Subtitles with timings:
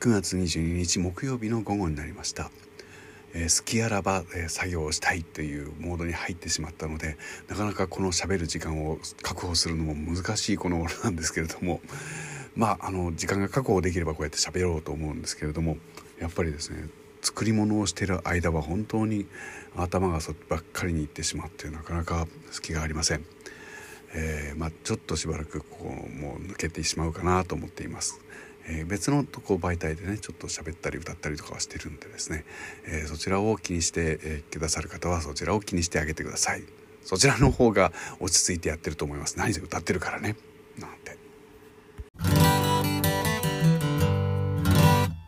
[0.00, 2.50] 9月22日木曜日の午後になりました
[3.34, 7.18] えー、好きあらば、えー、作業をしたいというモードに入ってしまったので
[7.48, 11.80] なかなかこのしゃべる時間を確保するのも難しいこの頃なんですけれども
[12.56, 15.76] まああの時間が確保できればこうやって喋ろうと思うんですけれども
[16.18, 16.88] やっぱりですね
[17.20, 19.26] 作り物をしてる間は本当に
[19.76, 23.24] 頭がそっばっかりにいってしまってなかなか隙がありません。
[24.14, 28.20] えー、まあ、ちょっとしばらくこうもう抜けてしまうかなと思っています。
[28.68, 32.44] えー、別のとこ媒体でねちょっと喋ったり歌ったりとかはしてるんでですね、
[32.86, 36.62] えー、そちらを気にして、えー、くださる方はそちらを気にしてあげてください。
[37.02, 39.38] そちらの方が落ち着いてやってると思います。
[39.38, 40.36] 何せ歌ってるからね。
[40.78, 41.17] なんて。